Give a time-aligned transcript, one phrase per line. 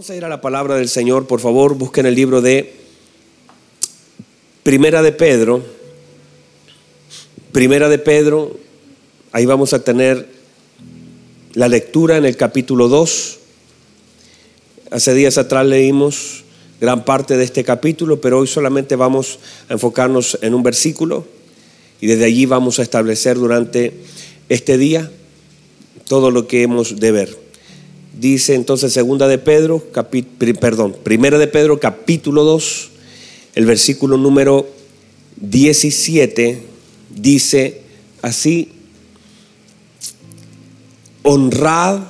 [0.00, 2.72] Vamos a ir a la palabra del Señor, por favor, busquen el libro de
[4.62, 5.62] Primera de Pedro.
[7.52, 8.56] Primera de Pedro,
[9.30, 10.26] ahí vamos a tener
[11.52, 13.38] la lectura en el capítulo 2.
[14.90, 16.44] Hace días atrás leímos
[16.80, 19.38] gran parte de este capítulo, pero hoy solamente vamos
[19.68, 21.26] a enfocarnos en un versículo
[22.00, 23.92] y desde allí vamos a establecer durante
[24.48, 25.10] este día
[26.08, 27.49] todo lo que hemos de ver.
[28.20, 29.82] Dice entonces segunda de Pedro,
[30.60, 32.90] perdón, primera de Pedro capítulo 2,
[33.54, 34.68] el versículo número
[35.36, 36.62] 17
[37.08, 37.80] dice
[38.20, 38.72] así,
[41.22, 42.00] honrad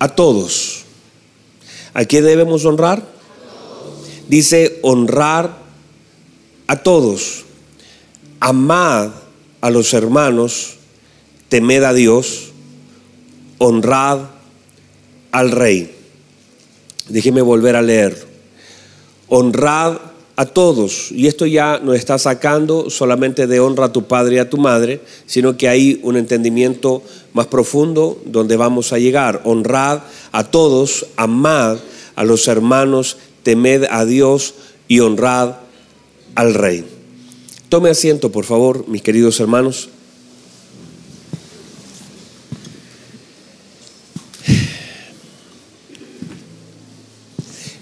[0.00, 0.84] a todos.
[1.94, 3.08] ¿A quién debemos honrar?
[4.28, 5.60] Dice honrar
[6.66, 7.46] a todos.
[8.38, 9.12] Amad
[9.62, 10.74] a los hermanos,
[11.48, 12.52] temed a Dios,
[13.56, 14.33] honrad
[15.34, 15.90] al rey.
[17.08, 18.16] Déjeme volver a leer.
[19.28, 19.98] Honrad
[20.36, 21.10] a todos.
[21.10, 24.58] Y esto ya no está sacando solamente de honra a tu padre y a tu
[24.58, 29.42] madre, sino que hay un entendimiento más profundo donde vamos a llegar.
[29.44, 31.78] Honrad a todos, amad
[32.14, 34.54] a los hermanos, temed a Dios
[34.86, 35.56] y honrad
[36.36, 36.84] al rey.
[37.68, 39.88] Tome asiento, por favor, mis queridos hermanos.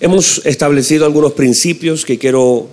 [0.05, 2.67] Hemos establecido algunos principios que quiero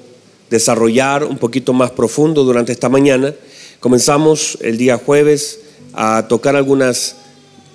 [0.50, 3.36] desarrollar un poquito más profundo durante esta mañana.
[3.80, 5.60] Comenzamos el día jueves
[5.94, 7.18] a tocar algunas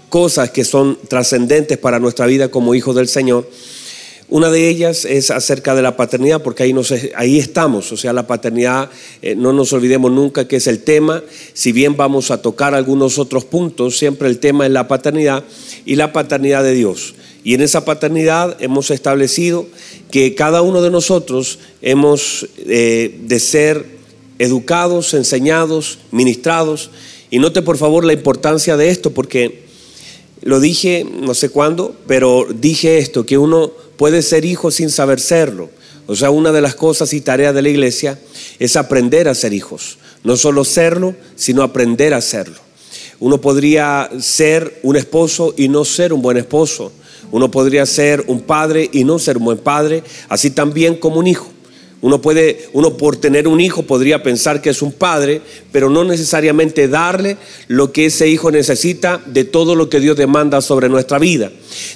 [0.09, 3.49] cosas que son trascendentes para nuestra vida como hijos del Señor.
[4.29, 8.13] Una de ellas es acerca de la paternidad, porque ahí, nos, ahí estamos, o sea,
[8.13, 8.91] la paternidad,
[9.23, 13.21] eh, no nos olvidemos nunca que es el tema, si bien vamos a tocar algunos
[13.21, 15.45] otros puntos, siempre el tema es la paternidad
[15.85, 17.15] y la paternidad de Dios.
[17.45, 19.67] Y en esa paternidad hemos establecido
[20.11, 23.85] que cada uno de nosotros hemos eh, de ser
[24.39, 26.91] educados, enseñados, ministrados.
[27.31, 29.65] Y note por favor la importancia de esto, porque
[30.41, 35.21] lo dije no sé cuándo, pero dije esto, que uno puede ser hijo sin saber
[35.21, 35.69] serlo.
[36.07, 38.19] O sea, una de las cosas y tareas de la iglesia
[38.59, 39.99] es aprender a ser hijos.
[40.23, 42.57] No solo serlo, sino aprender a serlo.
[43.21, 46.93] Uno podría ser un esposo y no ser un buen esposo.
[47.35, 51.27] Uno podría ser un padre y no ser un buen padre, así también como un
[51.27, 51.49] hijo.
[52.01, 55.43] Uno puede, uno por tener un hijo podría pensar que es un padre,
[55.73, 57.37] pero no necesariamente darle
[57.67, 61.51] lo que ese hijo necesita de todo lo que Dios demanda sobre nuestra vida.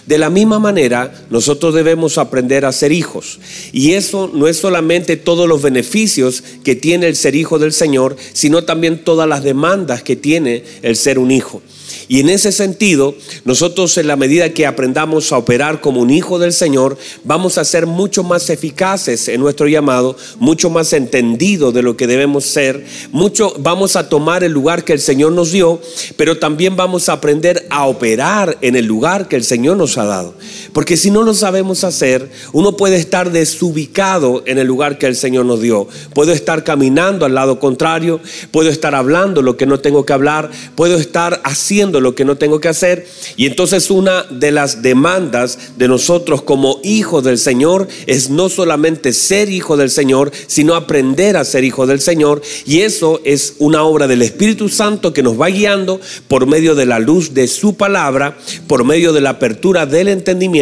[0.06, 3.38] De la misma manera, nosotros debemos aprender a ser hijos.
[3.70, 8.16] Y eso no es solamente todos los beneficios que tiene el ser hijo del Señor,
[8.32, 11.62] sino también todas las demandas que tiene el ser un hijo.
[12.08, 13.14] Y en ese sentido,
[13.44, 17.64] nosotros en la medida que aprendamos a operar como un hijo del Señor, vamos a
[17.64, 22.84] ser mucho más eficaces en nuestro llamado, mucho más entendidos de lo que debemos ser,
[23.12, 25.80] mucho vamos a tomar el lugar que el Señor nos dio,
[26.16, 30.04] pero también vamos a aprender a operar en el lugar que el Señor nos ha
[30.04, 30.34] dado.
[30.72, 35.16] Porque si no lo sabemos hacer, uno puede estar desubicado en el lugar que el
[35.16, 35.88] Señor nos dio.
[36.14, 38.20] Puedo estar caminando al lado contrario,
[38.50, 42.36] puedo estar hablando lo que no tengo que hablar, puedo estar haciendo lo que no
[42.36, 43.06] tengo que hacer.
[43.36, 49.12] Y entonces una de las demandas de nosotros como hijos del Señor es no solamente
[49.12, 52.42] ser hijo del Señor, sino aprender a ser hijo del Señor.
[52.66, 56.86] Y eso es una obra del Espíritu Santo que nos va guiando por medio de
[56.86, 58.36] la luz de su palabra,
[58.66, 60.57] por medio de la apertura del entendimiento.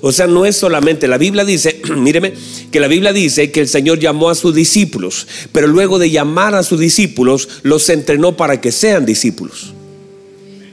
[0.00, 2.32] O sea, no es solamente, la Biblia dice, míreme,
[2.70, 6.54] que la Biblia dice que el Señor llamó a sus discípulos, pero luego de llamar
[6.54, 9.74] a sus discípulos, los entrenó para que sean discípulos.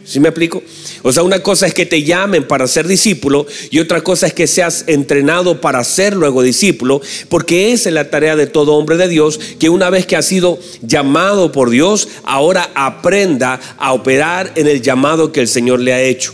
[0.03, 0.61] ¿Sí me explico?
[1.03, 4.33] O sea, una cosa es que te llamen para ser discípulo y otra cosa es
[4.33, 8.97] que seas entrenado para ser luego discípulo, porque esa es la tarea de todo hombre
[8.97, 14.51] de Dios, que una vez que ha sido llamado por Dios, ahora aprenda a operar
[14.55, 16.33] en el llamado que el Señor le ha hecho.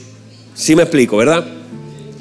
[0.56, 1.57] ¿Sí me explico, verdad?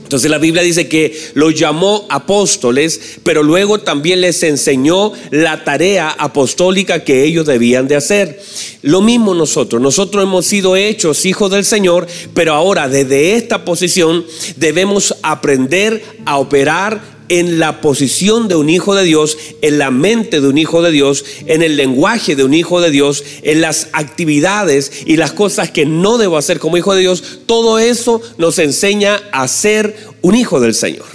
[0.07, 6.11] Entonces la Biblia dice que los llamó apóstoles, pero luego también les enseñó la tarea
[6.11, 8.41] apostólica que ellos debían de hacer.
[8.83, 14.25] Lo mismo nosotros, nosotros hemos sido hechos hijos del Señor, pero ahora desde esta posición
[14.55, 20.41] debemos aprender a operar en la posición de un hijo de Dios, en la mente
[20.41, 23.89] de un hijo de Dios, en el lenguaje de un hijo de Dios, en las
[23.93, 28.59] actividades y las cosas que no debo hacer como hijo de Dios, todo eso nos
[28.59, 31.07] enseña a ser un hijo del Señor.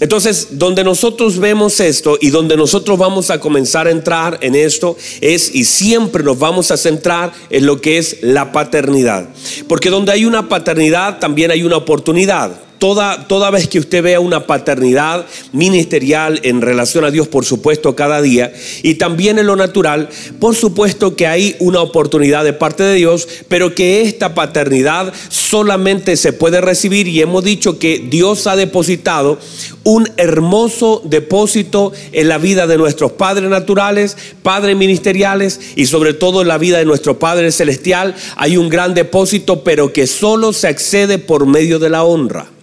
[0.00, 4.96] Entonces, donde nosotros vemos esto y donde nosotros vamos a comenzar a entrar en esto
[5.20, 9.28] es y siempre nos vamos a centrar en lo que es la paternidad.
[9.66, 12.67] Porque donde hay una paternidad también hay una oportunidad.
[12.78, 17.96] Toda, toda vez que usted vea una paternidad ministerial en relación a Dios, por supuesto,
[17.96, 18.52] cada día,
[18.82, 20.08] y también en lo natural,
[20.38, 26.16] por supuesto que hay una oportunidad de parte de Dios, pero que esta paternidad solamente
[26.16, 29.38] se puede recibir y hemos dicho que Dios ha depositado
[29.84, 36.42] un hermoso depósito en la vida de nuestros padres naturales, padres ministeriales y sobre todo
[36.42, 38.14] en la vida de nuestro Padre Celestial.
[38.36, 42.57] Hay un gran depósito, pero que solo se accede por medio de la honra.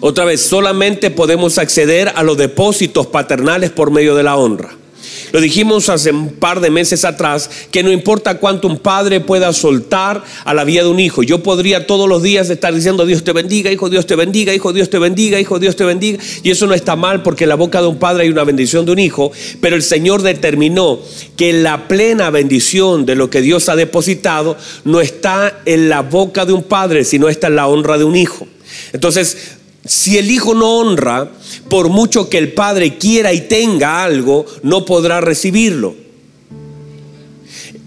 [0.00, 4.76] Otra vez, solamente podemos acceder a los depósitos paternales por medio de la honra.
[5.32, 9.52] Lo dijimos hace un par de meses atrás, que no importa cuánto un padre pueda
[9.52, 11.22] soltar a la vida de un hijo.
[11.22, 14.72] Yo podría todos los días estar diciendo Dios te bendiga, hijo Dios te bendiga, hijo
[14.72, 16.18] Dios te bendiga, hijo Dios te bendiga.
[16.42, 18.86] Y eso no está mal porque en la boca de un padre hay una bendición
[18.86, 19.32] de un hijo.
[19.60, 21.00] Pero el Señor determinó
[21.36, 26.46] que la plena bendición de lo que Dios ha depositado no está en la boca
[26.46, 28.46] de un padre, sino está en la honra de un hijo.
[28.92, 29.55] Entonces,
[29.86, 31.30] si el hijo no honra,
[31.68, 35.94] por mucho que el padre quiera y tenga algo, no podrá recibirlo.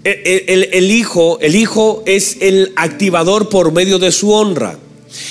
[0.02, 4.78] El, hijo, el hijo es el activador por medio de su honra.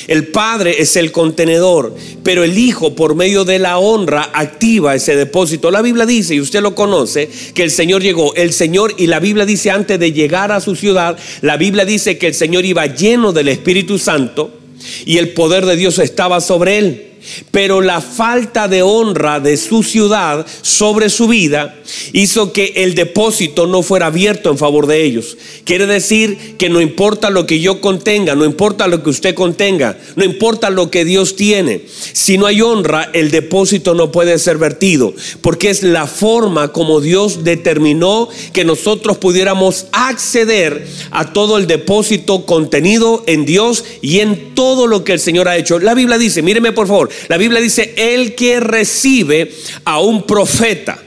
[0.07, 5.15] El padre es el contenedor, pero el hijo por medio de la honra activa ese
[5.15, 5.71] depósito.
[5.71, 8.35] La Biblia dice, y usted lo conoce, que el Señor llegó.
[8.35, 12.17] El Señor, y la Biblia dice antes de llegar a su ciudad, la Biblia dice
[12.17, 14.58] que el Señor iba lleno del Espíritu Santo
[15.05, 17.08] y el poder de Dios estaba sobre él.
[17.51, 21.75] Pero la falta de honra de su ciudad sobre su vida
[22.13, 25.37] hizo que el depósito no fuera abierto en favor de ellos.
[25.63, 29.97] Quiere decir que no importa lo que yo contenga, no importa lo que usted contenga,
[30.15, 31.81] no importa lo que Dios tiene.
[32.13, 37.01] Si no hay honra, el depósito no puede ser vertido, porque es la forma como
[37.01, 44.55] Dios determinó que nosotros pudiéramos acceder a todo el depósito contenido en Dios y en
[44.55, 45.79] todo lo que el Señor ha hecho.
[45.79, 49.51] La Biblia dice, míreme por favor, la Biblia dice, el que recibe
[49.85, 50.97] a un profeta.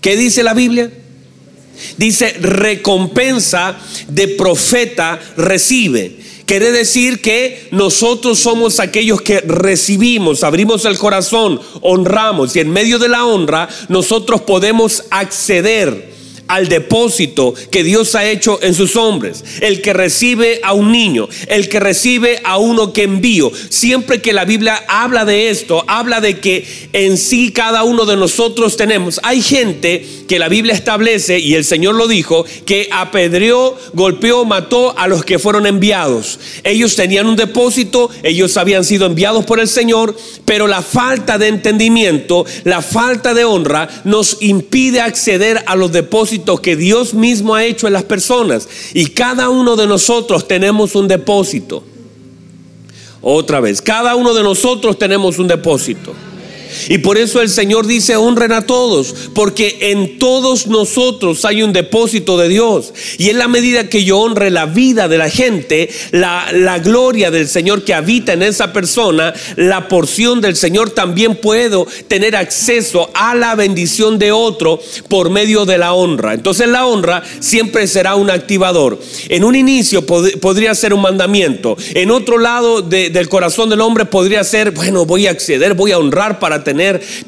[0.00, 0.90] ¿Qué dice la Biblia?
[1.96, 3.76] Dice, recompensa
[4.08, 6.18] de profeta recibe.
[6.44, 12.98] Quiere decir que nosotros somos aquellos que recibimos, abrimos el corazón, honramos y en medio
[12.98, 16.12] de la honra nosotros podemos acceder
[16.52, 19.42] al depósito que Dios ha hecho en sus hombres.
[19.62, 23.50] El que recibe a un niño, el que recibe a uno que envío.
[23.70, 28.18] Siempre que la Biblia habla de esto, habla de que en sí cada uno de
[28.18, 29.18] nosotros tenemos.
[29.22, 34.94] Hay gente que la Biblia establece, y el Señor lo dijo, que apedreó, golpeó, mató
[34.98, 36.38] a los que fueron enviados.
[36.64, 40.14] Ellos tenían un depósito, ellos habían sido enviados por el Señor,
[40.44, 46.41] pero la falta de entendimiento, la falta de honra nos impide acceder a los depósitos
[46.62, 48.68] que Dios mismo ha hecho en las personas.
[48.94, 51.84] Y cada uno de nosotros tenemos un depósito.
[53.20, 56.12] Otra vez, cada uno de nosotros tenemos un depósito.
[56.88, 61.72] Y por eso el Señor dice, honren a todos, porque en todos nosotros hay un
[61.72, 62.92] depósito de Dios.
[63.18, 67.30] Y en la medida que yo honre la vida de la gente, la, la gloria
[67.30, 73.10] del Señor que habita en esa persona, la porción del Señor también puedo tener acceso
[73.14, 76.34] a la bendición de otro por medio de la honra.
[76.34, 78.98] Entonces la honra siempre será un activador.
[79.28, 81.76] En un inicio podría ser un mandamiento.
[81.94, 85.98] En otro lado del corazón del hombre podría ser, bueno, voy a acceder, voy a
[85.98, 86.71] honrar para tener,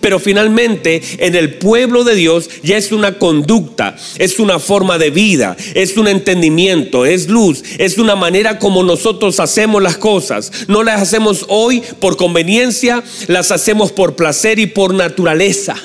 [0.01, 5.11] pero finalmente en el pueblo de Dios ya es una conducta, es una forma de
[5.11, 10.51] vida, es un entendimiento, es luz, es una manera como nosotros hacemos las cosas.
[10.69, 15.77] No las hacemos hoy por conveniencia, las hacemos por placer y por naturaleza.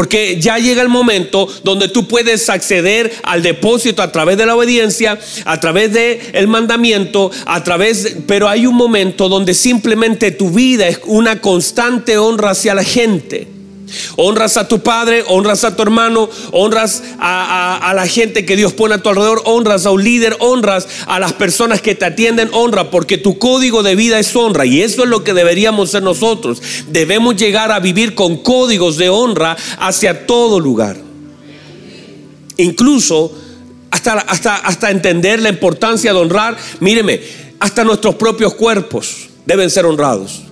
[0.00, 4.56] Porque ya llega el momento donde tú puedes acceder al depósito a través de la
[4.56, 10.48] obediencia, a través del el mandamiento, a través, pero hay un momento donde simplemente tu
[10.48, 13.59] vida es una constante honra hacia la gente.
[14.16, 18.94] Honras a tu padre, honras a tu hermano, honras a, la gente que Dios pone
[18.94, 22.90] a tu alrededor, honras a un líder, honras a las personas que te atienden, honra,
[22.90, 24.66] porque tu código de vida es honra.
[24.66, 26.62] Y eso es lo que deberíamos ser nosotros.
[26.88, 30.96] Debemos llegar a vivir con códigos de honra hacia todo lugar.
[32.56, 33.32] Incluso
[33.90, 37.20] hasta, hasta, hasta entender la importancia de honrar, míreme,
[37.58, 40.42] hasta nuestros propios cuerpos deben ser honrados.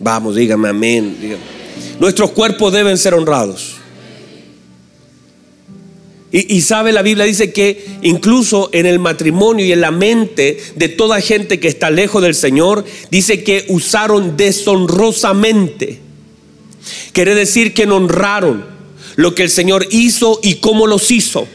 [0.00, 1.16] Vamos, dígame amén.
[2.00, 3.76] Nuestros cuerpos deben ser honrados.
[6.32, 10.58] Y, y, sabe, la Biblia dice que incluso en el matrimonio y en la mente
[10.74, 16.00] de toda gente que está lejos del Señor, dice que usaron deshonrosamente.
[17.12, 18.64] Quiere decir que no honraron
[19.16, 21.46] lo que el Señor hizo y cómo los hizo.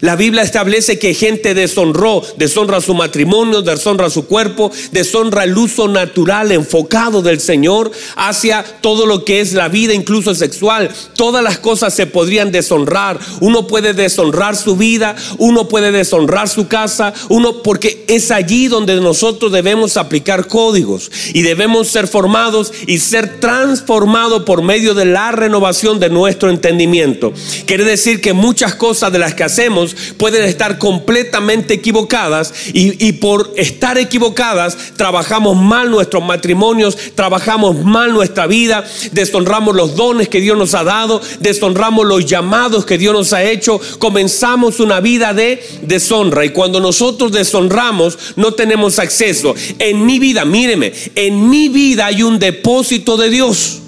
[0.00, 5.88] La Biblia establece que gente deshonró, deshonra su matrimonio, deshonra su cuerpo, deshonra el uso
[5.88, 10.90] natural enfocado del Señor hacia todo lo que es la vida, incluso sexual.
[11.16, 13.18] Todas las cosas se podrían deshonrar.
[13.40, 18.96] Uno puede deshonrar su vida, uno puede deshonrar su casa, uno porque es allí donde
[19.00, 25.32] nosotros debemos aplicar códigos y debemos ser formados y ser transformados por medio de la
[25.32, 27.32] renovación de nuestro entendimiento.
[27.66, 33.52] Quiere decir que muchas cosas de las que hacemos pueden estar completamente equivocadas y, por
[33.56, 40.56] estar equivocadas trabajamos mal nuestros matrimonios, trabajamos mal nuestra vida, deshonramos los dones que Dios
[40.56, 45.62] nos ha dado, deshonramos los llamados que Dios nos ha hecho, comenzamos una vida de
[45.82, 49.54] deshonra y cuando nosotros deshonramos no tenemos acceso.
[49.78, 53.80] En mi vida, míreme, en mi vida hay un depósito de Dios.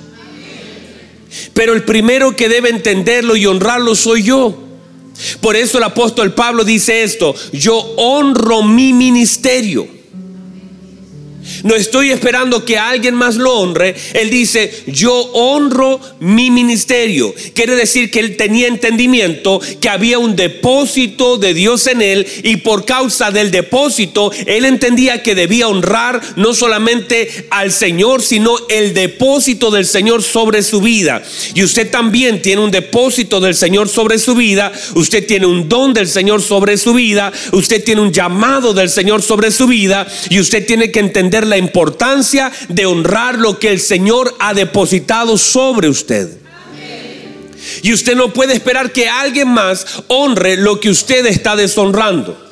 [1.55, 4.70] Pero el primero que debe entenderlo y honrarlo soy yo.
[5.41, 10.00] Por eso el apóstol Pablo dice esto, yo honro mi ministerio.
[11.65, 13.95] No estoy esperando que alguien más lo honre.
[14.15, 17.35] Él dice, yo honro mi ministerio.
[17.55, 22.59] Quiere decir que él tenía entendimiento que había un depósito de Dios en él y
[22.59, 28.95] por causa del depósito, él entendía que debía honrar no solamente al Señor, sino el
[28.95, 31.23] depósito del Señor sobre su vida.
[31.55, 34.73] Y usted también tiene un depósito del Señor sobre su vida.
[34.95, 37.33] Usted tiene un don del Señor sobre su vida.
[37.53, 40.07] Usted tiene un llamado del Señor sobre su vida.
[40.29, 45.39] Y usted tiene que entender la importancia de honrar lo que el Señor ha depositado
[45.39, 46.39] sobre usted.
[47.83, 52.50] Y usted no puede esperar que alguien más honre lo que usted está deshonrando.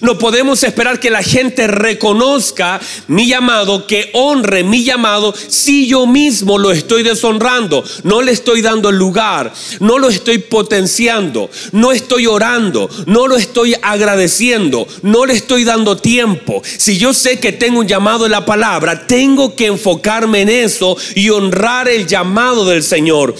[0.00, 6.06] No podemos esperar que la gente reconozca mi llamado, que honre mi llamado, si yo
[6.06, 7.84] mismo lo estoy deshonrando.
[8.02, 13.74] No le estoy dando lugar, no lo estoy potenciando, no estoy orando, no lo estoy
[13.82, 16.62] agradeciendo, no le estoy dando tiempo.
[16.64, 20.96] Si yo sé que tengo un llamado en la palabra, tengo que enfocarme en eso
[21.14, 23.34] y honrar el llamado del Señor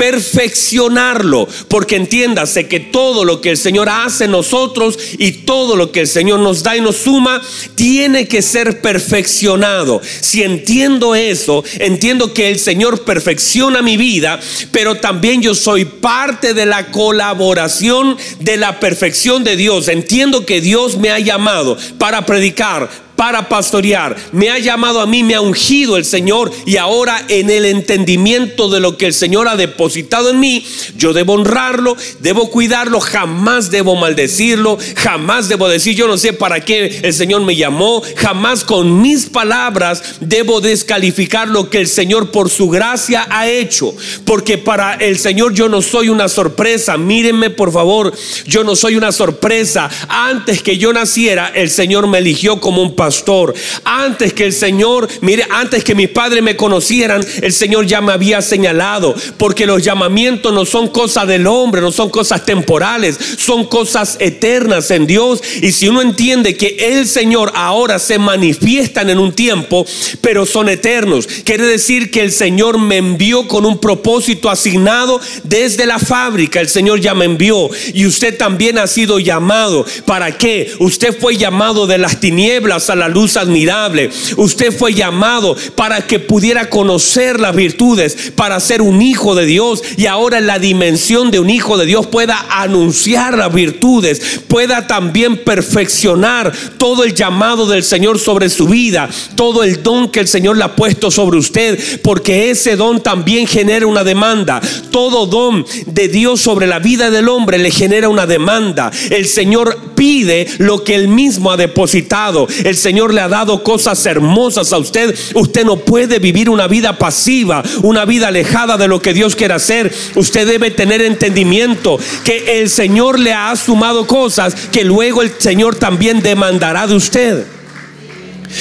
[0.00, 5.92] perfeccionarlo, porque entiéndase que todo lo que el Señor hace en nosotros y todo lo
[5.92, 7.42] que el Señor nos da y nos suma,
[7.74, 10.00] tiene que ser perfeccionado.
[10.22, 14.40] Si entiendo eso, entiendo que el Señor perfecciona mi vida,
[14.72, 19.88] pero también yo soy parte de la colaboración de la perfección de Dios.
[19.88, 22.88] Entiendo que Dios me ha llamado para predicar,
[23.20, 24.16] para pastorear.
[24.32, 28.70] Me ha llamado a mí, me ha ungido el Señor y ahora en el entendimiento
[28.70, 30.64] de lo que el Señor ha depositado en mí,
[30.96, 36.64] yo debo honrarlo, debo cuidarlo, jamás debo maldecirlo, jamás debo decir yo no sé para
[36.64, 42.30] qué el Señor me llamó, jamás con mis palabras debo descalificar lo que el Señor
[42.30, 47.50] por su gracia ha hecho, porque para el Señor yo no soy una sorpresa, mírenme
[47.50, 48.14] por favor,
[48.46, 52.96] yo no soy una sorpresa, antes que yo naciera el Señor me eligió como un
[52.96, 53.52] pastor pastor.
[53.84, 58.12] Antes que el Señor, mire, antes que mis padres me conocieran, el Señor ya me
[58.12, 59.16] había señalado.
[59.36, 64.92] Porque los llamamientos no son cosas del hombre, no son cosas temporales, son cosas eternas
[64.92, 65.42] en Dios.
[65.60, 69.84] Y si uno entiende que el Señor ahora se manifiestan en un tiempo,
[70.20, 75.84] pero son eternos, quiere decir que el Señor me envió con un propósito asignado desde
[75.84, 76.60] la fábrica.
[76.60, 79.84] El Señor ya me envió y usted también ha sido llamado.
[80.06, 80.72] ¿Para qué?
[80.78, 84.10] Usted fue llamado de las tinieblas a la luz admirable.
[84.36, 89.82] Usted fue llamado para que pudiera conocer las virtudes, para ser un hijo de Dios
[89.96, 94.86] y ahora en la dimensión de un hijo de Dios pueda anunciar las virtudes, pueda
[94.86, 100.28] también perfeccionar todo el llamado del Señor sobre su vida, todo el don que el
[100.28, 104.60] Señor le ha puesto sobre usted, porque ese don también genera una demanda.
[104.90, 108.90] Todo don de Dios sobre la vida del hombre le genera una demanda.
[109.10, 112.46] El Señor pide lo que él mismo ha depositado.
[112.90, 115.14] Le ha dado cosas hermosas a usted.
[115.34, 119.54] Usted no puede vivir una vida pasiva, una vida alejada de lo que Dios quiere
[119.54, 119.92] hacer.
[120.14, 125.76] Usted debe tener entendimiento que el Señor le ha sumado cosas que luego el Señor
[125.76, 127.46] también demandará de usted.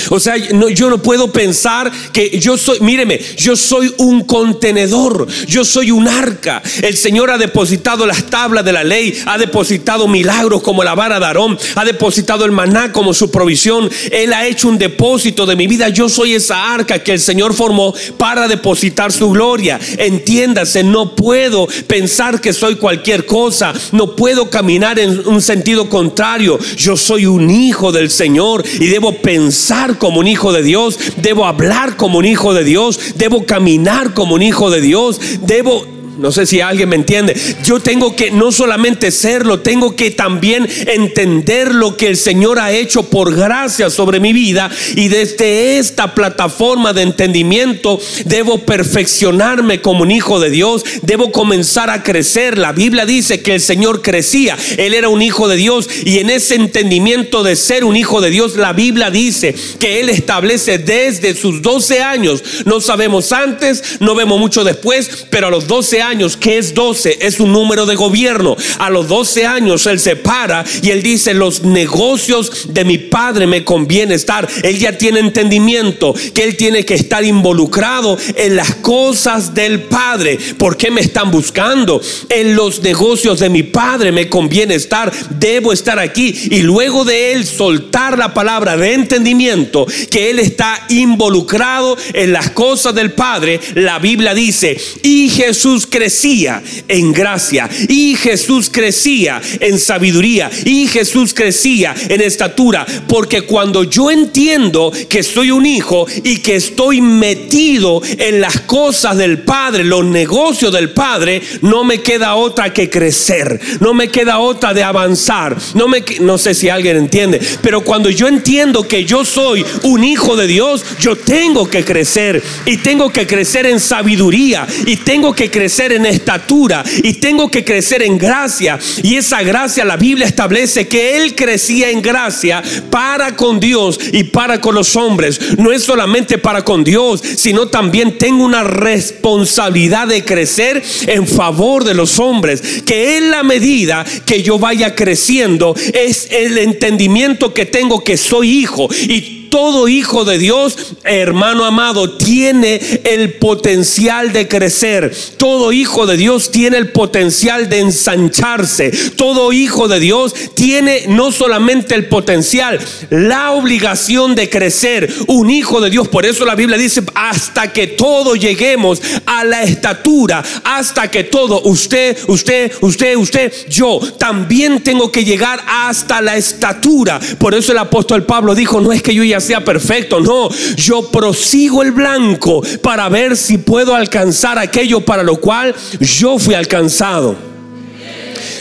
[0.10, 5.66] O sea, yo no puedo pensar que yo soy, míreme, yo soy un contenedor, yo
[5.66, 6.62] soy un arca.
[6.82, 11.20] El Señor ha depositado las tablas de la ley, ha depositado milagros como la vara
[11.20, 13.90] de Aarón, ha depositado el maná como su provisión.
[14.12, 15.90] Él ha hecho un depósito de mi vida.
[15.90, 19.80] Yo soy esa arca que el Señor formó para depositar su gloria.
[19.98, 26.60] Entiéndase, no puedo pensar que soy cualquier cosa, no puedo caminar en un sentido contrario.
[26.78, 31.46] Yo soy un hijo del Señor y debo pensar como un hijo de Dios, debo
[31.46, 36.32] hablar como un hijo de Dios, debo caminar como un hijo de Dios, debo No
[36.32, 37.36] sé si alguien me entiende.
[37.64, 42.72] Yo tengo que no solamente serlo, tengo que también entender lo que el Señor ha
[42.72, 44.70] hecho por gracia sobre mi vida.
[44.96, 50.84] Y desde esta plataforma de entendimiento debo perfeccionarme como un hijo de Dios.
[51.04, 52.58] Debo comenzar a crecer.
[52.58, 54.58] La Biblia dice que el Señor crecía.
[54.78, 55.88] Él era un hijo de Dios.
[56.04, 60.10] Y en ese entendimiento de ser un hijo de Dios, la Biblia dice que Él
[60.10, 62.44] establece desde sus 12 años.
[62.66, 66.09] No sabemos antes, no vemos mucho después, pero a los 12 años,
[66.40, 67.20] que es 12?
[67.22, 68.58] Es un número de gobierno.
[68.80, 73.46] A los 12 años Él se para y Él dice, los negocios de mi Padre
[73.46, 74.48] me conviene estar.
[74.64, 80.40] Él ya tiene entendimiento que Él tiene que estar involucrado en las cosas del Padre.
[80.58, 82.02] ¿Por qué me están buscando?
[82.30, 85.12] En los negocios de mi Padre me conviene estar.
[85.30, 86.34] Debo estar aquí.
[86.50, 92.50] Y luego de Él soltar la palabra de entendimiento, que Él está involucrado en las
[92.50, 99.78] cosas del Padre, la Biblia dice, y Jesús crecía en gracia, y Jesús crecía en
[99.78, 106.38] sabiduría, y Jesús crecía en estatura, porque cuando yo entiendo que soy un hijo y
[106.38, 112.36] que estoy metido en las cosas del Padre, los negocios del Padre, no me queda
[112.36, 116.96] otra que crecer, no me queda otra de avanzar, no me no sé si alguien
[116.96, 121.84] entiende, pero cuando yo entiendo que yo soy un hijo de Dios, yo tengo que
[121.84, 125.50] crecer y tengo que crecer en sabiduría y tengo que
[125.92, 128.80] en estatura y tengo que crecer en gracia.
[129.04, 134.26] Y esa gracia la Biblia establece que Él crecía en gracia para con Dios y
[134.26, 135.58] para con los hombres.
[135.58, 141.84] No es solamente para con Dios, sino también tengo una responsabilidad de crecer en favor
[141.84, 142.82] de los hombres.
[142.86, 148.50] Que en la medida que yo vaya creciendo es el entendimiento que tengo que soy
[148.50, 155.14] hijo y todo hijo de Dios, hermano amado, tiene el potencial de crecer.
[155.38, 158.92] Todo hijo de Dios tiene el potencial de ensancharse.
[159.16, 162.80] Todo hijo de Dios tiene no solamente el potencial,
[163.10, 165.12] la obligación de crecer.
[165.28, 169.64] Un hijo de Dios, por eso la Biblia dice, hasta que todo lleguemos a la
[169.64, 176.38] estatura, hasta que todo, usted, usted, usted, usted, yo, también tengo que llegar hasta la
[176.38, 177.20] estatura.
[177.38, 181.10] Por eso el apóstol Pablo dijo, no es que yo ya sea perfecto, no, yo
[181.10, 187.50] prosigo el blanco para ver si puedo alcanzar aquello para lo cual yo fui alcanzado.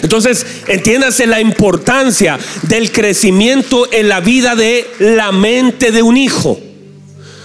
[0.03, 6.61] Entonces, entiéndase la importancia del crecimiento en la vida de la mente de un hijo.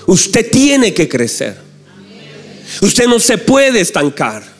[0.06, 1.58] Usted tiene que crecer.
[2.82, 4.53] Usted no se puede estancar.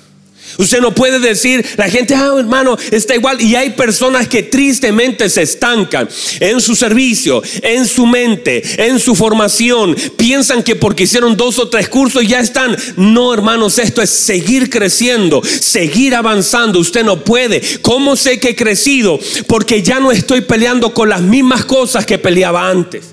[0.58, 3.42] Usted no puede decir, la gente, ah, hermano, está igual.
[3.42, 6.08] Y hay personas que tristemente se estancan
[6.40, 9.96] en su servicio, en su mente, en su formación.
[10.18, 12.76] Piensan que porque hicieron dos o tres cursos ya están.
[12.98, 16.80] No, hermanos, esto es seguir creciendo, seguir avanzando.
[16.80, 17.62] Usted no puede.
[17.82, 19.20] ¿Cómo sé que he crecido?
[19.48, 23.13] Porque ya no estoy peleando con las mismas cosas que peleaba antes.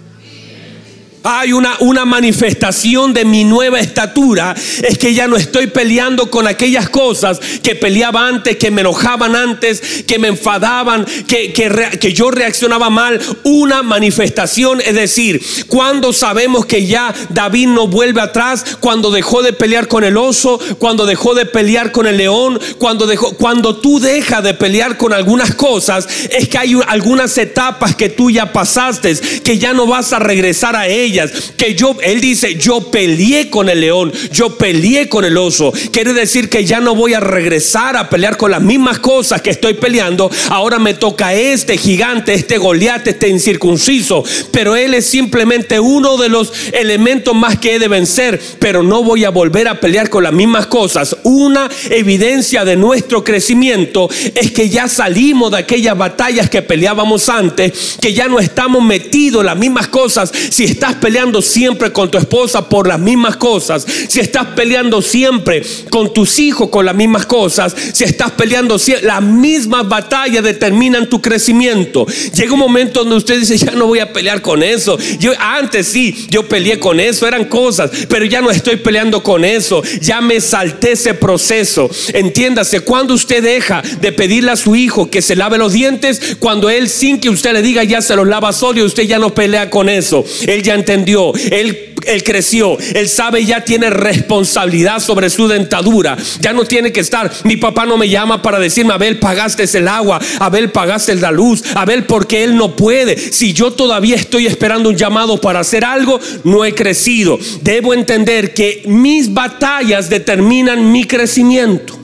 [1.22, 4.54] Hay una, una manifestación de mi nueva estatura.
[4.82, 9.36] Es que ya no estoy peleando con aquellas cosas que peleaba antes, que me enojaban
[9.36, 13.20] antes, que me enfadaban, que, que, yo reaccionaba mal.
[13.44, 19.52] Una manifestación, es decir, cuando sabemos que ya David no vuelve atrás, cuando dejó de
[19.52, 24.00] pelear con el oso, cuando dejó de pelear con el león, cuando, dejó, cuando tú
[24.00, 29.14] dejas de pelear con algunas cosas, es que hay algunas etapas que tú ya pasaste,
[29.44, 31.09] que ya no vas a regresar a ellas
[31.56, 35.72] que yo, él dice, yo peleé con el león, yo peleé con el oso.
[35.92, 39.50] Quiere decir que ya no voy a regresar a pelear con las mismas cosas que
[39.50, 40.30] estoy peleando.
[40.48, 44.24] Ahora me toca este gigante, este goliate, este incircunciso.
[44.50, 48.40] Pero él es simplemente uno de los elementos más que he de vencer.
[48.58, 51.16] Pero no voy a volver a pelear con las mismas cosas.
[51.22, 57.98] Una evidencia de nuestro crecimiento es que ya salimos de aquellas batallas que peleábamos antes,
[58.00, 60.32] que ya no estamos metidos en las mismas cosas.
[60.50, 65.62] Si estás peleando siempre con tu esposa por las mismas cosas, si estás peleando siempre
[65.90, 71.08] con tus hijos con las mismas cosas, si estás peleando siempre, las mismas batallas determinan
[71.08, 72.06] tu crecimiento.
[72.34, 74.98] Llega un momento donde usted dice, ya no voy a pelear con eso.
[75.18, 79.44] Yo antes sí, yo peleé con eso, eran cosas, pero ya no estoy peleando con
[79.44, 79.82] eso.
[80.00, 81.90] Ya me salté ese proceso.
[82.12, 86.70] Entiéndase, cuando usted deja de pedirle a su hijo que se lave los dientes, cuando
[86.70, 89.34] él sin que usted le diga ya se los lava solo y usted ya no
[89.34, 90.24] pelea con eso.
[90.46, 96.16] Él ya él, él creció, él sabe ya tiene responsabilidad sobre su dentadura.
[96.40, 99.88] Ya no tiene que estar, mi papá no me llama para decirme, Abel, pagaste el
[99.88, 103.16] agua, Abel, pagaste la luz, Abel, porque él no puede.
[103.16, 107.38] Si yo todavía estoy esperando un llamado para hacer algo, no he crecido.
[107.62, 111.99] Debo entender que mis batallas determinan mi crecimiento.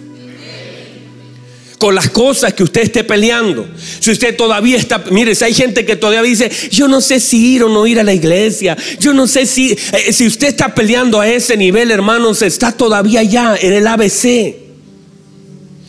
[1.78, 3.66] Con las cosas que usted esté peleando.
[4.00, 7.54] Si usted todavía está, mire, si hay gente que todavía dice, yo no sé si
[7.54, 10.74] ir o no ir a la iglesia, yo no sé si, eh, si usted está
[10.74, 14.66] peleando a ese nivel, hermanos, está todavía ya en el ABC.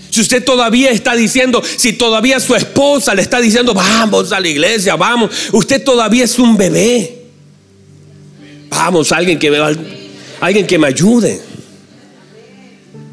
[0.10, 4.47] Si usted todavía está diciendo, si todavía su esposa le está diciendo, vamos a la
[4.47, 7.26] iglesia, vamos, usted todavía es un bebé.
[8.69, 9.78] Vamos, alguien que,
[10.41, 11.46] alguien que me ayude.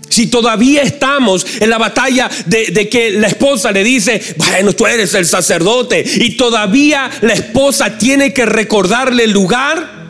[0.08, 5.14] Si todavía estamos en la batalla de, que la esposa le dice, bueno, tú eres
[5.14, 10.04] el sacerdote, y todavía la esposa tiene que recordarle el lugar.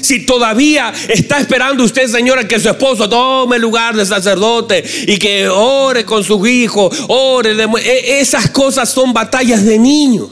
[0.00, 5.18] Si todavía está esperando usted, señora, que su esposo tome el lugar de sacerdote y
[5.18, 10.28] que ore con su hijo, ore, e, esas cosas son batallas de niños.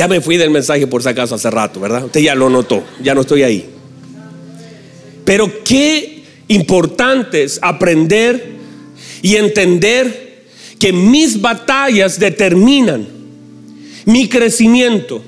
[0.00, 2.06] Ya me fui del mensaje por si acaso hace rato, ¿verdad?
[2.06, 3.68] Usted ya lo notó, ya no estoy ahí.
[5.26, 8.52] Pero qué importante es aprender
[9.20, 10.46] y entender
[10.78, 13.06] que mis batallas determinan
[14.06, 15.22] mi crecimiento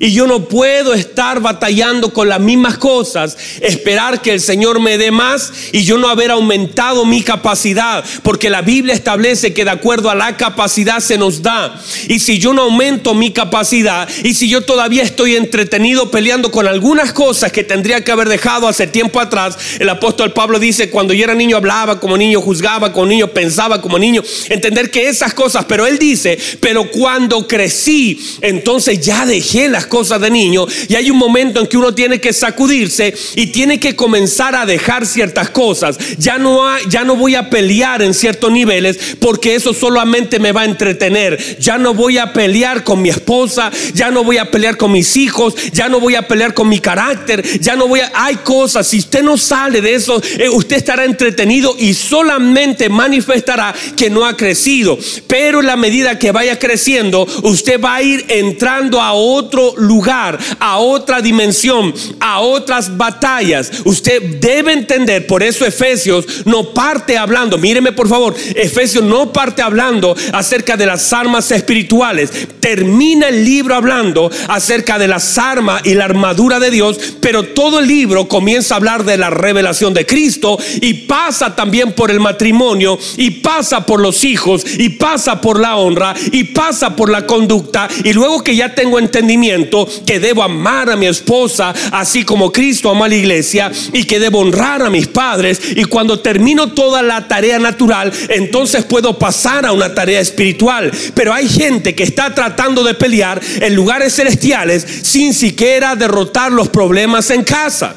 [0.00, 4.98] y yo no puedo estar batallando con las mismas cosas, esperar que el Señor me
[4.98, 9.70] dé más y yo no haber aumentado mi capacidad, porque la Biblia establece que de
[9.70, 11.80] acuerdo a la capacidad se nos da.
[12.08, 16.66] Y si yo no aumento mi capacidad y si yo todavía estoy entretenido peleando con
[16.66, 21.12] algunas cosas que tendría que haber dejado hace tiempo atrás, el apóstol Pablo dice, cuando
[21.12, 25.34] yo era niño hablaba como niño, juzgaba como niño, pensaba como niño, entender que esas
[25.34, 30.94] cosas, pero él dice, pero cuando crecí, entonces ya dejé las cosas de niño y
[30.94, 35.06] hay un momento en que uno tiene que sacudirse y tiene que comenzar a dejar
[35.06, 35.98] ciertas cosas.
[36.18, 40.62] Ya no, ya no voy a pelear en ciertos niveles porque eso solamente me va
[40.62, 41.58] a entretener.
[41.58, 45.16] Ya no voy a pelear con mi esposa, ya no voy a pelear con mis
[45.16, 48.10] hijos, ya no voy a pelear con mi carácter, ya no voy a...
[48.14, 53.74] Hay cosas, si usted no sale de eso, eh, usted estará entretenido y solamente manifestará
[53.96, 54.98] que no ha crecido.
[55.26, 60.38] Pero en la medida que vaya creciendo, usted va a ir entrando a otro lugar,
[60.58, 63.70] a otra dimensión, a otras batallas.
[63.84, 69.62] Usted debe entender, por eso Efesios no parte hablando, míreme por favor, Efesios no parte
[69.62, 72.30] hablando acerca de las armas espirituales.
[72.60, 77.80] Termina el libro hablando acerca de las armas y la armadura de Dios, pero todo
[77.80, 82.20] el libro comienza a hablar de la revelación de Cristo y pasa también por el
[82.20, 87.26] matrimonio y pasa por los hijos y pasa por la honra y pasa por la
[87.26, 89.67] conducta y luego que ya tengo entendimiento,
[90.06, 94.18] que debo amar a mi esposa así como Cristo amó a la iglesia y que
[94.18, 95.60] debo honrar a mis padres.
[95.76, 100.90] Y cuando termino toda la tarea natural, entonces puedo pasar a una tarea espiritual.
[101.14, 106.68] Pero hay gente que está tratando de pelear en lugares celestiales sin siquiera derrotar los
[106.68, 107.96] problemas en casa.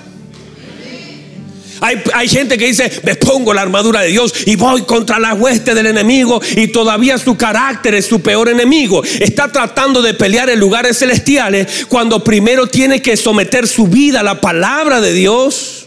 [1.82, 5.74] Hay, gente que dice, me pongo la armadura de Dios y voy contra la hueste
[5.74, 9.04] del enemigo y todavía su carácter es su peor enemigo.
[9.04, 14.24] Está tratando de pelear en lugares celestiales cuando primero tiene que someter su vida a
[14.24, 15.81] la palabra de Dios.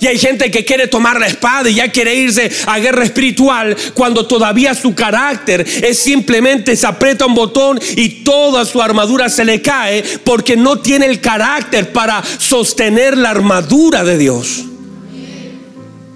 [0.00, 3.76] Y hay gente que quiere tomar la espada y ya quiere irse a guerra espiritual
[3.92, 9.44] cuando todavía su carácter es simplemente se aprieta un botón y toda su armadura se
[9.44, 14.64] le cae porque no tiene el carácter para sostener la armadura de Dios.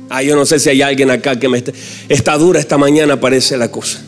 [0.09, 1.62] Ah, yo no sé si hay alguien acá que me
[2.09, 4.01] está dura esta mañana parece la cosa.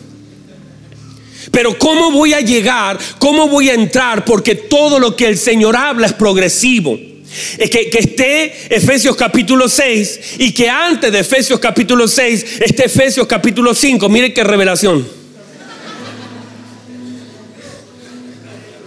[1.51, 2.99] Pero ¿cómo voy a llegar?
[3.19, 4.25] ¿Cómo voy a entrar?
[4.25, 6.99] Porque todo lo que el Señor habla es progresivo.
[7.59, 13.27] Que, que, esté Efesios capítulo 6 y que antes de Efesios capítulo 6 esté Efesios
[13.27, 14.09] capítulo 5.
[14.09, 15.07] Mire qué revelación.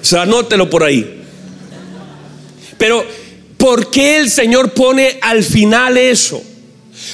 [0.01, 1.23] O sea, anótelo por ahí.
[2.77, 3.05] Pero,
[3.57, 6.41] ¿por qué el Señor pone al final eso?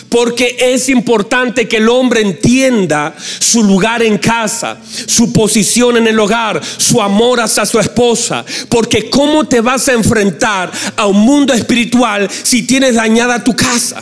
[0.10, 6.19] Porque es importante que el hombre entienda su lugar en casa, su posición en el
[6.19, 8.45] hogar, su amor hacia su esposa.
[8.69, 14.02] Porque ¿cómo te vas a enfrentar a un mundo espiritual si tienes dañada tu casa?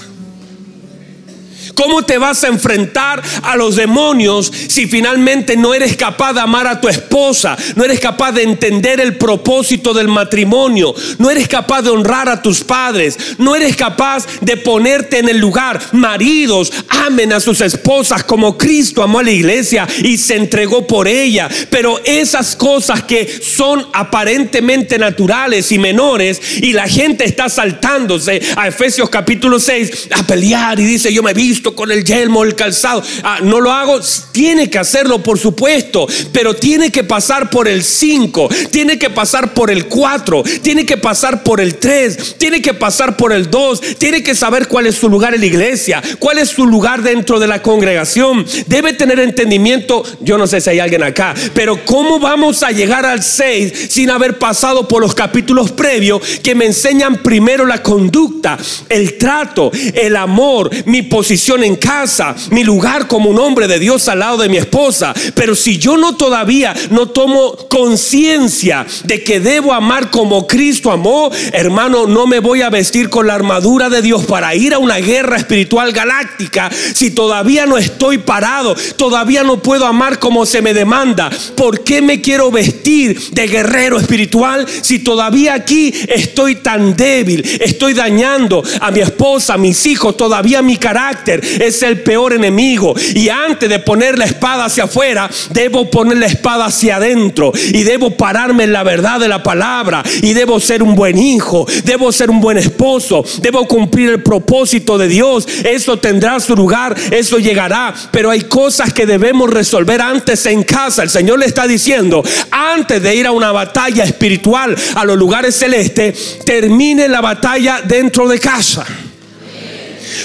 [1.76, 6.68] ¿Cómo te vas a enfrentar a los demonios si finalmente no eres capaz de amar
[6.68, 7.58] a tu esposa?
[7.76, 10.94] No eres capaz de entender el propósito del matrimonio.
[11.18, 13.18] No eres capaz de honrar a tus padres.
[13.38, 15.80] No eres capaz de ponerte en el lugar.
[15.94, 21.08] Maridos, amen a sus esposas como Cristo amó a la iglesia y se entregó por
[21.08, 21.50] ella.
[21.70, 28.68] Pero esas cosas que son aparentemente naturales y menores y la gente está saltándose a
[28.68, 32.56] Efesios capítulo 6 a pelear y dice, yo me he visto con el yelmo, el
[32.56, 33.02] calzado.
[33.23, 33.99] Ah, no lo hago,
[34.32, 39.54] tiene que hacerlo, por supuesto, pero tiene que pasar por el 5, tiene que pasar
[39.54, 43.82] por el 4, tiene que pasar por el 3, tiene que pasar por el 2,
[43.97, 47.39] tiene que saber cuál es su lugar en la iglesia, cuál es su lugar dentro
[47.39, 48.45] de la congregación.
[48.67, 53.06] Debe tener entendimiento, yo no sé si hay alguien acá, pero ¿cómo vamos a llegar
[53.06, 58.58] al 6 sin haber pasado por los capítulos previos que me enseñan primero la conducta,
[58.89, 64.08] el trato, el amor, mi posición en casa, mi lugar como un hombre de Dios
[64.08, 65.13] al lado de mi esposa?
[65.36, 71.30] Pero si yo no todavía no tomo conciencia de que debo amar como Cristo amó,
[71.52, 74.98] hermano, no me voy a vestir con la armadura de Dios para ir a una
[74.98, 80.74] guerra espiritual galáctica si todavía no estoy parado, todavía no puedo amar como se me
[80.74, 81.30] demanda.
[81.56, 87.44] ¿Por qué me quiero vestir de guerrero espiritual si todavía aquí estoy tan débil?
[87.60, 92.94] Estoy dañando a mi esposa, a mis hijos, todavía mi carácter es el peor enemigo.
[93.16, 97.84] Y antes de poner la espada hacia afuera, debo poner la espada hacia adentro y
[97.84, 102.12] debo pararme en la verdad de la palabra y debo ser un buen hijo, debo
[102.12, 105.48] ser un buen esposo, debo cumplir el propósito de Dios.
[105.64, 111.04] Eso tendrá su lugar, eso llegará, pero hay cosas que debemos resolver antes en casa.
[111.04, 115.56] El Señor le está diciendo, antes de ir a una batalla espiritual a los lugares
[115.56, 118.86] celestes, termine la batalla dentro de casa.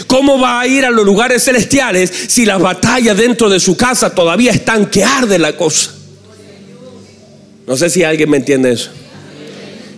[0.06, 4.14] ¿Cómo va a ir a los lugares celestiales si las batallas dentro de su casa
[4.14, 5.92] todavía están que arde la cosa?
[7.66, 8.90] No sé si alguien me entiende eso.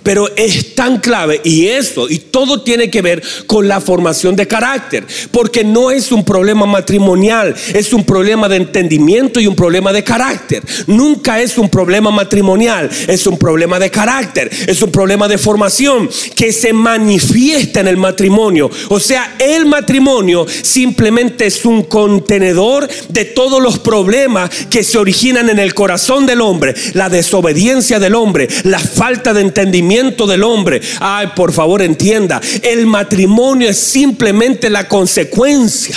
[0.03, 4.47] Pero es tan clave y eso y todo tiene que ver con la formación de
[4.47, 9.93] carácter, porque no es un problema matrimonial, es un problema de entendimiento y un problema
[9.93, 10.63] de carácter.
[10.87, 16.09] Nunca es un problema matrimonial, es un problema de carácter, es un problema de formación
[16.35, 18.71] que se manifiesta en el matrimonio.
[18.89, 25.51] O sea, el matrimonio simplemente es un contenedor de todos los problemas que se originan
[25.51, 30.81] en el corazón del hombre, la desobediencia del hombre, la falta de entendimiento del hombre.
[31.00, 35.96] Ay, por favor entienda, el matrimonio es simplemente la consecuencia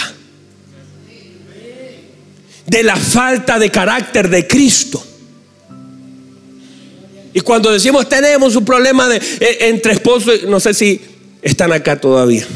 [2.65, 5.03] de la falta de carácter de Cristo.
[7.36, 10.99] Y cuando decimos tenemos un problema de, eh, entre esposos, no sé si
[11.41, 12.47] están acá todavía.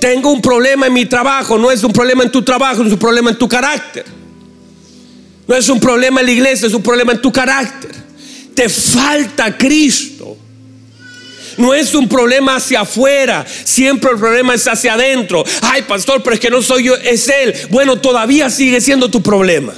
[0.00, 2.98] Tengo un problema en mi trabajo, no es un problema en tu trabajo, es un
[2.98, 4.04] problema en tu carácter.
[5.46, 7.99] No es un problema en la iglesia, es un problema en tu carácter
[8.60, 10.36] te falta Cristo.
[11.56, 15.42] No es un problema hacia afuera, siempre el problema es hacia adentro.
[15.62, 17.54] Ay, pastor, pero es que no soy yo, es Él.
[17.70, 19.72] Bueno, todavía sigue siendo tu problema.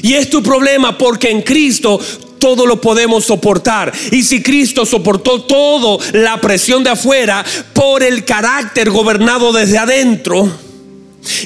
[0.00, 1.98] Y es tu problema porque en Cristo
[2.38, 3.92] todo lo podemos soportar.
[4.12, 10.65] Y si Cristo soportó todo la presión de afuera por el carácter gobernado desde adentro,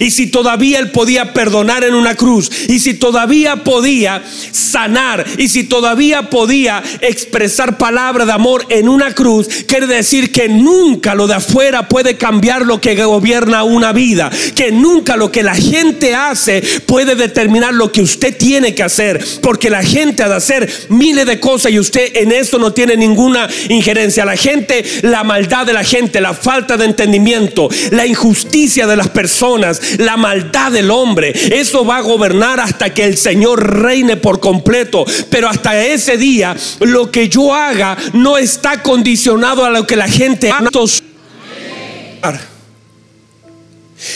[0.01, 5.49] y si todavía Él podía perdonar en una cruz, y si todavía podía sanar, y
[5.49, 11.27] si todavía podía expresar palabra de amor en una cruz, quiere decir que nunca lo
[11.27, 16.15] de afuera puede cambiar lo que gobierna una vida, que nunca lo que la gente
[16.15, 20.71] hace puede determinar lo que usted tiene que hacer, porque la gente ha de hacer
[20.89, 24.25] miles de cosas y usted en eso no tiene ninguna injerencia.
[24.25, 29.09] La gente, la maldad de la gente, la falta de entendimiento, la injusticia de las
[29.09, 31.33] personas, la maldad del hombre.
[31.35, 35.05] Eso va a gobernar hasta que el Señor reine por completo.
[35.31, 40.09] Pero hasta ese día, lo que yo haga no está condicionado a lo que la
[40.09, 40.71] gente haga.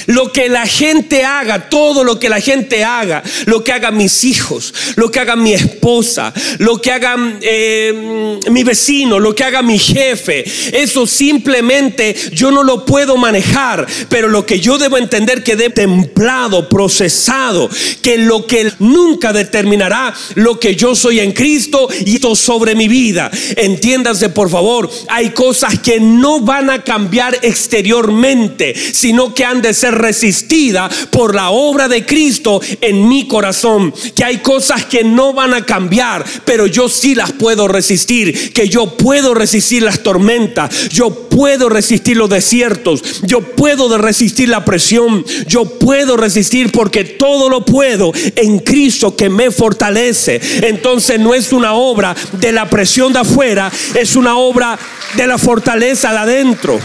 [0.06, 4.24] Lo que la gente haga, todo lo que la gente haga, lo que hagan mis
[4.24, 9.62] hijos, lo que haga mi esposa, lo que haga eh, mi vecino, lo que haga
[9.62, 15.42] mi jefe, eso simplemente yo no lo puedo manejar, pero lo que yo debo entender
[15.42, 17.68] que de templado, procesado,
[18.02, 22.88] que lo que nunca determinará lo que yo soy en Cristo y esto sobre mi
[22.88, 23.30] vida.
[23.56, 29.73] Entiéndase por favor, hay cosas que no van a cambiar exteriormente, sino que han de
[29.74, 33.92] ser resistida por la obra de Cristo en mi corazón.
[34.14, 38.52] Que hay cosas que no van a cambiar, pero yo sí las puedo resistir.
[38.52, 40.88] Que yo puedo resistir las tormentas.
[40.88, 43.22] Yo puedo resistir los desiertos.
[43.22, 45.24] Yo puedo resistir la presión.
[45.46, 50.40] Yo puedo resistir porque todo lo puedo en Cristo que me fortalece.
[50.62, 54.78] Entonces no es una obra de la presión de afuera, es una obra
[55.16, 56.78] de la fortaleza de adentro.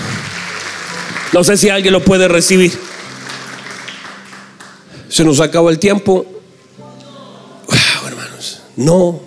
[1.33, 2.71] No sé si alguien lo puede recibir.
[5.09, 6.25] Se nos acabó el tiempo.
[8.07, 9.21] hermanos, no.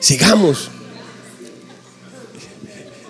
[0.00, 0.70] Sigamos.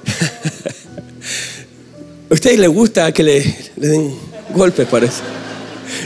[2.30, 4.14] ¿A ustedes les gusta que le, den?
[4.54, 5.22] golpes parece.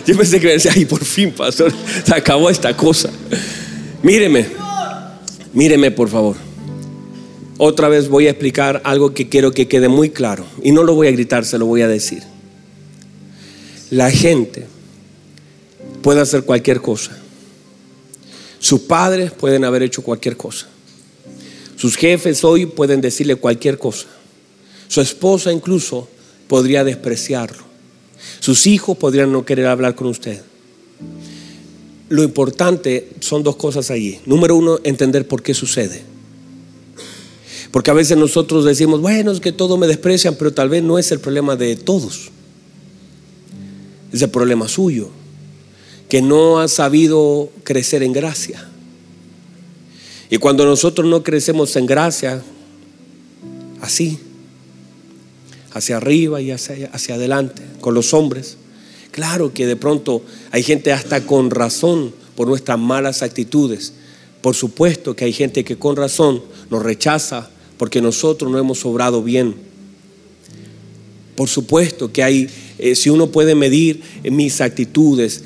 [0.07, 1.73] Yo pensé que decía, ay, por fin, pastor,
[2.05, 3.11] se acabó esta cosa.
[4.03, 4.47] Míreme,
[5.53, 6.37] míreme por favor.
[7.59, 10.45] Otra vez voy a explicar algo que quiero que quede muy claro.
[10.63, 12.23] Y no lo voy a gritar, se lo voy a decir.
[13.91, 14.67] La gente
[16.03, 17.17] puede hacer cualquier cosa.
[18.59, 20.67] Sus padres pueden haber hecho cualquier cosa.
[21.77, 24.07] Sus jefes hoy pueden decirle cualquier cosa.
[24.89, 26.09] Su esposa incluso
[26.49, 27.65] podría despreciarlo.
[28.41, 30.41] Sus hijos podrían no querer hablar con usted.
[32.09, 34.21] Lo importante son dos cosas allí.
[34.27, 36.12] Número uno, entender por qué sucede.
[37.73, 40.99] Porque a veces nosotros decimos, bueno, es que todos me desprecian, pero tal vez no
[40.99, 42.31] es el problema de todos.
[44.13, 45.09] Es el problema suyo,
[46.11, 48.69] que no ha sabido crecer en gracia.
[50.29, 52.43] Y cuando nosotros no crecemos en gracia,
[53.81, 54.19] así,
[55.73, 58.59] hacia arriba y hacia, hacia adelante, con los hombres,
[59.13, 63.95] claro que de pronto hay gente hasta con razón por nuestras malas actitudes.
[64.43, 67.49] Por supuesto que hay gente que con razón nos rechaza
[67.83, 69.57] porque nosotros no hemos obrado bien.
[71.35, 75.43] Por supuesto que hay, eh, si uno puede medir mis actitudes,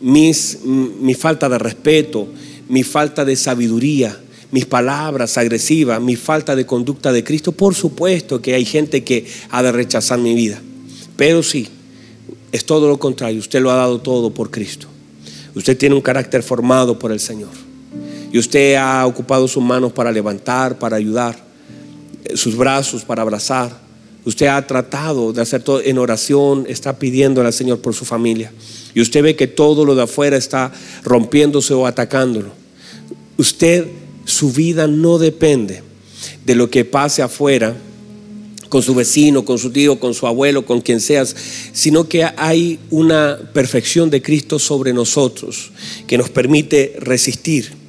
[0.00, 2.28] mis, mi falta de respeto,
[2.68, 4.16] mi falta de sabiduría,
[4.52, 9.26] mis palabras agresivas, mi falta de conducta de Cristo, por supuesto que hay gente que
[9.50, 10.62] ha de rechazar mi vida.
[11.16, 11.66] Pero sí,
[12.52, 14.86] es todo lo contrario, usted lo ha dado todo por Cristo.
[15.56, 17.50] Usted tiene un carácter formado por el Señor.
[18.32, 21.49] Y usted ha ocupado sus manos para levantar, para ayudar
[22.36, 23.78] sus brazos para abrazar.
[24.24, 28.52] Usted ha tratado de hacer todo en oración, está pidiendo al Señor por su familia.
[28.94, 30.72] Y usted ve que todo lo de afuera está
[31.04, 32.50] rompiéndose o atacándolo.
[33.38, 33.86] Usted,
[34.24, 35.82] su vida no depende
[36.44, 37.76] de lo que pase afuera
[38.68, 41.34] con su vecino, con su tío, con su abuelo, con quien seas,
[41.72, 45.72] sino que hay una perfección de Cristo sobre nosotros
[46.06, 47.79] que nos permite resistir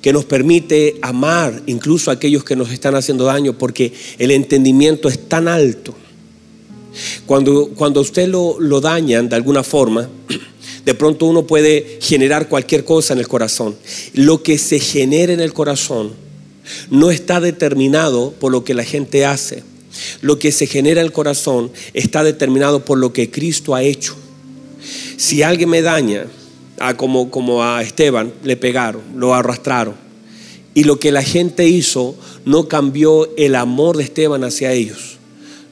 [0.00, 5.08] que nos permite amar incluso a aquellos que nos están haciendo daño, porque el entendimiento
[5.08, 5.94] es tan alto.
[7.26, 10.08] Cuando, cuando usted lo, lo dañan de alguna forma,
[10.84, 13.76] de pronto uno puede generar cualquier cosa en el corazón.
[14.14, 16.12] Lo que se genera en el corazón
[16.90, 19.62] no está determinado por lo que la gente hace.
[20.20, 24.16] Lo que se genera en el corazón está determinado por lo que Cristo ha hecho.
[25.16, 26.26] Si alguien me daña,
[26.80, 29.94] a como, como a Esteban le pegaron, lo arrastraron.
[30.74, 32.14] Y lo que la gente hizo
[32.44, 35.18] no cambió el amor de Esteban hacia ellos.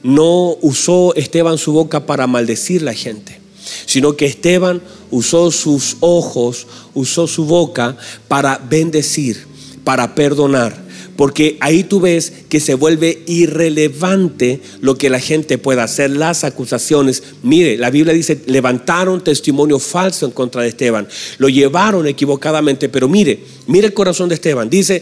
[0.03, 3.39] No usó Esteban su boca para maldecir a la gente,
[3.85, 9.45] sino que Esteban usó sus ojos, usó su boca para bendecir,
[9.83, 10.86] para perdonar
[11.17, 16.43] porque ahí tú ves que se vuelve irrelevante lo que la gente pueda hacer, las
[16.43, 17.23] acusaciones.
[17.43, 21.07] Mire, la Biblia dice, levantaron testimonio falso en contra de Esteban,
[21.39, 24.69] lo llevaron equivocadamente, pero mire, mire el corazón de Esteban.
[24.69, 25.01] Dice,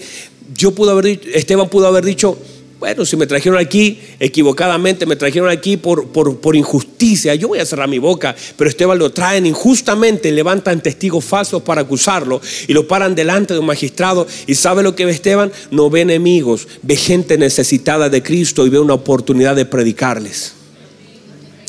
[0.55, 2.37] yo pudo haber Esteban pudo haber dicho,
[2.85, 7.65] bueno, si me trajeron aquí equivocadamente, me trajeron aquí por, por, injusticia, yo voy a
[7.65, 12.87] cerrar mi boca, pero Esteban lo traen injustamente, levantan testigos falsos para acusarlo y lo
[12.87, 14.27] paran delante de un magistrado.
[14.45, 15.51] ¿Y sabe lo que ve Esteban?
[15.71, 20.53] No ve enemigos, ve gente necesitada de Cristo y ve una oportunidad de predicarles.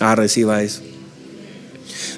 [0.01, 0.83] Ah, reciba eso.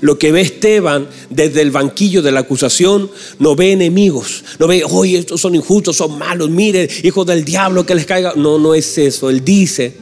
[0.00, 4.82] Lo que ve Esteban desde el banquillo de la acusación no ve enemigos, no ve,
[4.84, 8.32] oye, estos son injustos, son malos, mire, hijos del diablo que les caiga.
[8.36, 9.30] No, no es eso.
[9.30, 9.94] Él dice,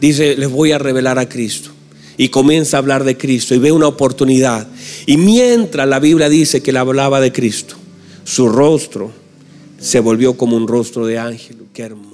[0.00, 1.70] dice, les voy a revelar a Cristo.
[2.16, 4.66] Y comienza a hablar de Cristo y ve una oportunidad.
[5.06, 7.76] Y mientras la Biblia dice que él hablaba de Cristo,
[8.24, 9.12] su rostro
[9.78, 11.56] se volvió como un rostro de ángel.
[11.72, 12.07] Qué hermoso.